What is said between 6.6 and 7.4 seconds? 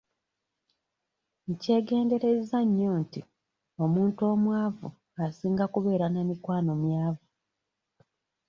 myavu.